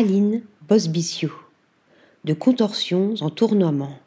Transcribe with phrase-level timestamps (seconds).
[0.00, 1.30] Aline Bosbiciu,
[2.24, 3.98] de contorsions en tournoiement.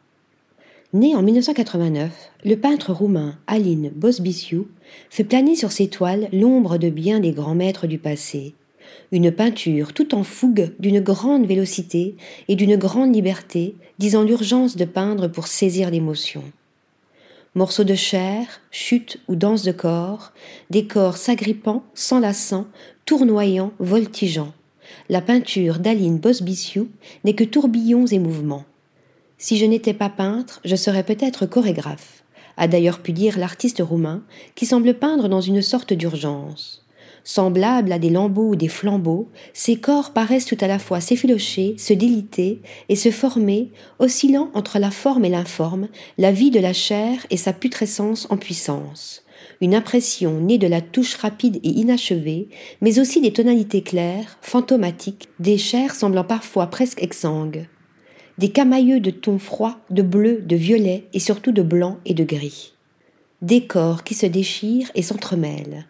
[0.94, 4.68] Né en 1989, le peintre roumain Aline Bosbiciu
[5.10, 8.56] fait planer sur ses toiles l'ombre de bien des grands maîtres du passé.
[9.12, 12.16] Une peinture tout en fougue d'une grande vélocité
[12.48, 16.44] et d'une grande liberté, disant l'urgence de peindre pour saisir l'émotion.
[17.54, 20.32] Morceaux de chair, chutes ou danse de corps,
[20.70, 22.68] des corps s'agrippant, s'enlaçant,
[23.04, 24.54] tournoyant, voltigeant
[25.10, 26.88] la peinture d'Aline Bosbiciu
[27.24, 28.66] n'est que tourbillons et mouvements.
[29.38, 32.24] Si je n'étais pas peintre, je serais peut-être chorégraphe,
[32.58, 34.24] a d'ailleurs pu dire l'artiste roumain,
[34.56, 36.86] qui semble peindre dans une sorte d'urgence.
[37.24, 41.76] Semblables à des lambeaux ou des flambeaux, ces corps paraissent tout à la fois s'effilocher,
[41.78, 46.74] se déliter et se former, oscillant entre la forme et l'informe, la vie de la
[46.74, 49.24] chair et sa putrescence en puissance
[49.60, 52.50] une impression née de la touche rapide et inachevée,
[52.82, 57.68] mais aussi des tonalités claires, fantomatiques, des chairs semblant parfois presque exsangues,
[58.38, 62.24] des camailleux de tons froids, de bleu, de violet et surtout de blanc et de
[62.24, 62.74] gris.
[63.42, 65.86] Des corps qui se déchirent et s'entremêlent.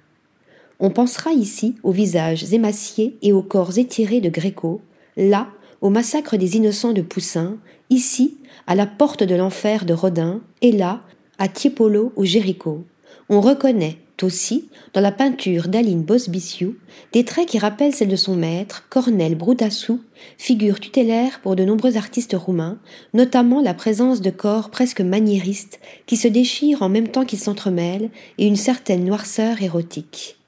[0.82, 4.82] On pensera ici aux visages émaciés et aux corps étirés de Gréco,
[5.16, 5.48] là
[5.80, 7.58] au massacre des innocents de Poussin,
[7.90, 8.38] ici
[8.68, 11.02] à la porte de l'enfer de Rodin, et là
[11.38, 12.84] à Tiepolo ou Jéricho
[13.32, 16.78] on reconnaît aussi, dans la peinture d'Aline Bosbiciu,
[17.14, 20.02] des traits qui rappellent celles de son maître, Cornel Brutassou,
[20.38, 22.78] figure tutélaire pour de nombreux artistes roumains,
[23.14, 28.12] notamment la présence de corps presque maniéristes qui se déchirent en même temps qu'ils s'entremêlent
[28.38, 30.41] et une certaine noirceur érotique.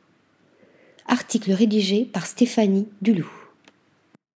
[1.08, 3.42] Article rédigé par Stéphanie Dulou.